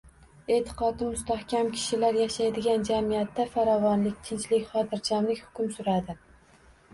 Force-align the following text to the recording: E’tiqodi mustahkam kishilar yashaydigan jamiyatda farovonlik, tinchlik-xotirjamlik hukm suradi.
E’tiqodi 0.53 1.09
mustahkam 1.09 1.67
kishilar 1.75 2.17
yashaydigan 2.19 2.85
jamiyatda 2.89 3.45
farovonlik, 3.57 4.17
tinchlik-xotirjamlik 4.31 5.45
hukm 5.45 5.71
suradi. 5.79 6.19